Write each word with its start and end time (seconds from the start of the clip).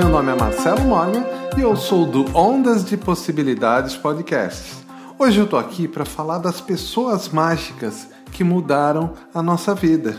Meu 0.00 0.08
nome 0.08 0.32
é 0.32 0.34
Marcelo 0.34 0.80
Morgan 0.80 1.26
e 1.58 1.60
eu 1.60 1.76
sou 1.76 2.06
do 2.06 2.24
Ondas 2.34 2.86
de 2.86 2.96
Possibilidades 2.96 3.98
Podcast. 3.98 4.78
Hoje 5.18 5.38
eu 5.38 5.46
tô 5.46 5.58
aqui 5.58 5.86
para 5.86 6.06
falar 6.06 6.38
das 6.38 6.58
pessoas 6.58 7.28
mágicas 7.28 8.08
que 8.32 8.42
mudaram 8.42 9.12
a 9.34 9.42
nossa 9.42 9.74
vida. 9.74 10.16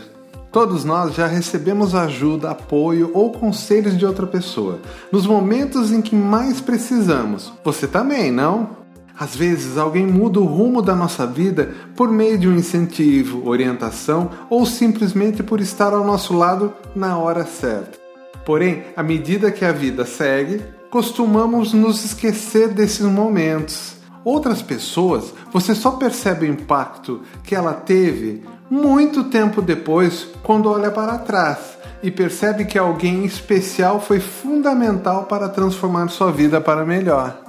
Todos 0.52 0.84
nós 0.84 1.16
já 1.16 1.26
recebemos 1.26 1.96
ajuda, 1.96 2.52
apoio 2.52 3.10
ou 3.12 3.32
conselhos 3.32 3.98
de 3.98 4.06
outra 4.06 4.24
pessoa 4.24 4.78
nos 5.10 5.26
momentos 5.26 5.90
em 5.90 6.00
que 6.00 6.14
mais 6.14 6.60
precisamos. 6.60 7.52
Você 7.64 7.88
também, 7.88 8.30
não? 8.30 8.76
Às 9.18 9.34
vezes 9.34 9.76
alguém 9.76 10.06
muda 10.06 10.38
o 10.38 10.44
rumo 10.44 10.80
da 10.80 10.94
nossa 10.94 11.26
vida 11.26 11.74
por 11.96 12.08
meio 12.08 12.38
de 12.38 12.46
um 12.46 12.54
incentivo, 12.54 13.48
orientação 13.48 14.30
ou 14.48 14.64
simplesmente 14.64 15.42
por 15.42 15.60
estar 15.60 15.92
ao 15.92 16.04
nosso 16.04 16.36
lado 16.36 16.72
na 16.94 17.18
hora 17.18 17.44
certa. 17.44 18.01
Porém, 18.44 18.84
à 18.96 19.02
medida 19.02 19.50
que 19.50 19.64
a 19.64 19.72
vida 19.72 20.04
segue, 20.04 20.62
costumamos 20.90 21.72
nos 21.72 22.04
esquecer 22.04 22.68
desses 22.68 23.06
momentos. 23.06 23.94
Outras 24.24 24.62
pessoas, 24.62 25.32
você 25.52 25.74
só 25.74 25.92
percebe 25.92 26.46
o 26.46 26.50
impacto 26.50 27.22
que 27.42 27.54
ela 27.54 27.72
teve 27.72 28.44
muito 28.70 29.24
tempo 29.24 29.60
depois, 29.60 30.28
quando 30.42 30.70
olha 30.70 30.90
para 30.90 31.18
trás 31.18 31.78
e 32.02 32.10
percebe 32.10 32.64
que 32.64 32.78
alguém 32.78 33.24
especial 33.24 34.00
foi 34.00 34.18
fundamental 34.18 35.24
para 35.24 35.48
transformar 35.48 36.08
sua 36.08 36.32
vida 36.32 36.60
para 36.60 36.84
melhor. 36.84 37.40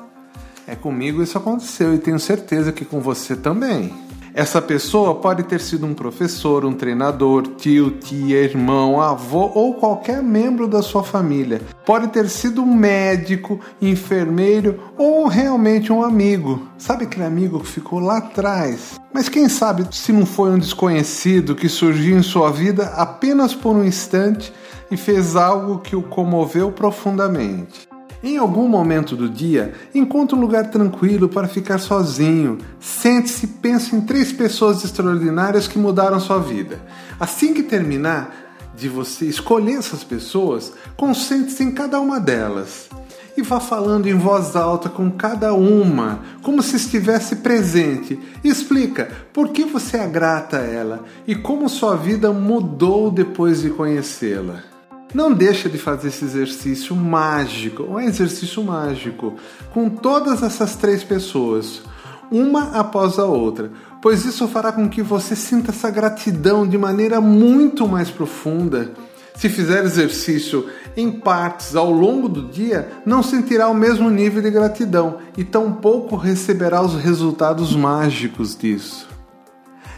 É 0.68 0.76
comigo 0.76 1.22
isso 1.22 1.38
aconteceu 1.38 1.94
e 1.94 1.98
tenho 1.98 2.20
certeza 2.20 2.72
que 2.72 2.86
com 2.86 3.00
você 3.00 3.36
também. 3.36 3.94
Essa 4.36 4.60
pessoa 4.60 5.14
pode 5.14 5.44
ter 5.44 5.62
sido 5.62 5.86
um 5.86 5.94
professor, 5.94 6.66
um 6.66 6.74
treinador, 6.74 7.44
tio, 7.56 7.92
tia, 7.92 8.42
irmão, 8.42 9.00
avô 9.00 9.52
ou 9.54 9.76
qualquer 9.76 10.24
membro 10.24 10.68
da 10.68 10.82
sua 10.82 11.04
família. 11.04 11.62
Pode 11.86 12.08
ter 12.08 12.28
sido 12.28 12.64
um 12.64 12.74
médico, 12.74 13.60
enfermeiro 13.80 14.80
ou 14.98 15.28
realmente 15.28 15.94
um 15.94 16.04
amigo. 16.04 16.68
Sabe 16.80 17.04
aquele 17.04 17.26
amigo 17.26 17.60
que 17.60 17.68
ficou 17.68 18.00
lá 18.00 18.18
atrás? 18.18 19.00
Mas 19.14 19.30
quem 19.30 19.48
sabe 19.48 19.88
se 19.92 20.12
não 20.12 20.26
foi 20.26 20.50
um 20.50 20.58
desconhecido 20.58 21.56
que 21.56 21.70
surgiu 21.70 22.18
em 22.18 22.24
sua 22.24 22.52
vida 22.52 22.86
apenas 22.96 23.54
por 23.54 23.76
um 23.76 23.84
instante 23.84 24.52
e 24.90 24.98
fez 24.98 25.36
algo 25.36 25.78
que 25.78 25.96
o 25.96 26.02
comoveu 26.02 26.72
profundamente. 26.72 27.93
Em 28.24 28.38
algum 28.38 28.70
momento 28.70 29.18
do 29.18 29.28
dia, 29.28 29.74
encontre 29.94 30.34
um 30.34 30.40
lugar 30.40 30.70
tranquilo 30.70 31.28
para 31.28 31.46
ficar 31.46 31.78
sozinho. 31.78 32.58
Sente-se 32.80 33.46
e 33.46 33.50
pense 33.50 33.94
em 33.94 34.00
três 34.00 34.32
pessoas 34.32 34.82
extraordinárias 34.82 35.68
que 35.68 35.78
mudaram 35.78 36.22
sua 36.22 36.40
vida. 36.40 36.80
Assim 37.20 37.54
que 37.54 37.62
terminar 37.62 38.34
de 38.74 38.88
você 38.88 39.26
escolher 39.26 39.74
essas 39.74 40.06
pessoas, 40.06 40.72
concentre-se 40.96 41.64
em 41.64 41.72
cada 41.72 42.00
uma 42.00 42.18
delas 42.18 42.88
e 43.36 43.42
vá 43.42 43.60
falando 43.60 44.08
em 44.08 44.18
voz 44.18 44.56
alta 44.56 44.88
com 44.88 45.12
cada 45.12 45.54
uma, 45.54 46.22
como 46.42 46.64
se 46.64 46.78
estivesse 46.78 47.38
presente. 47.38 48.18
Explica 48.42 49.12
por 49.34 49.50
que 49.50 49.66
você 49.66 49.98
é 49.98 50.08
grata 50.08 50.60
a 50.60 50.62
ela 50.62 51.04
e 51.28 51.36
como 51.36 51.68
sua 51.68 51.98
vida 51.98 52.32
mudou 52.32 53.12
depois 53.12 53.62
de 53.62 53.70
conhecê-la. 53.70 54.73
Não 55.14 55.32
deixa 55.32 55.70
de 55.70 55.78
fazer 55.78 56.08
esse 56.08 56.26
exercício 56.26 56.96
mágico, 56.96 57.84
um 57.84 58.00
exercício 58.00 58.64
mágico, 58.64 59.36
com 59.72 59.88
todas 59.88 60.42
essas 60.42 60.76
três 60.76 61.04
pessoas, 61.04 61.84
uma 62.32 62.72
após 62.80 63.20
a 63.20 63.26
outra, 63.26 63.72
pois 64.02 64.26
isso 64.26 64.48
fará 64.48 64.72
com 64.72 64.90
que 64.90 65.04
você 65.04 65.36
sinta 65.36 65.70
essa 65.70 65.92
gratidão 65.92 66.68
de 66.68 66.80
maneira 66.80 67.22
muito 67.22 67.88
mais 67.88 68.10
profunda. 68.10 68.92
Se 69.36 69.50
fizer 69.50 69.84
exercício 69.84 70.68
em 70.98 71.12
partes 71.12 71.76
ao 71.76 71.92
longo 71.92 72.28
do 72.28 72.50
dia, 72.50 72.92
não 73.06 73.22
sentirá 73.22 73.68
o 73.68 73.74
mesmo 73.74 74.10
nível 74.10 74.42
de 74.42 74.50
gratidão 74.50 75.18
e 75.38 75.44
tampouco 75.44 76.16
receberá 76.16 76.82
os 76.82 76.96
resultados 76.96 77.76
mágicos 77.76 78.56
disso. 78.56 79.08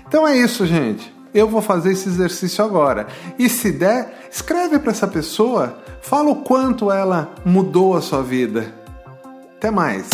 Então 0.07 0.28
é 0.28 0.38
isso, 0.38 0.66
gente 0.66 1.15
eu 1.35 1.50
vou 1.50 1.62
fazer 1.62 1.91
esse 1.91 2.07
exercício 2.07 2.63
agora. 2.63 3.07
E 3.38 3.50
se 3.50 3.72
der, 3.72 4.28
escreve 4.31 4.79
para 4.79 4.91
essa 4.91 5.06
pessoa, 5.06 5.78
fala 6.01 6.31
o 6.31 6.38
quanto 6.38 6.90
ela 6.90 7.35
mudou 7.44 7.96
a 7.96 8.01
sua 8.01 8.23
vida. 8.23 8.73
Até 9.57 9.69
mais. 9.69 10.09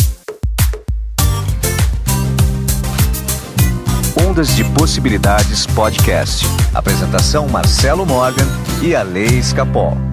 Ondas 4.28 4.56
de 4.56 4.64
Possibilidades 4.64 5.64
Podcast. 5.66 6.44
Apresentação 6.74 7.48
Marcelo 7.48 8.04
Morgan 8.04 8.46
e 8.82 8.94
a 8.94 9.02
Lei. 9.02 10.11